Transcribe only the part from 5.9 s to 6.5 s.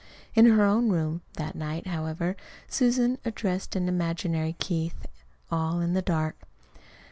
the dark.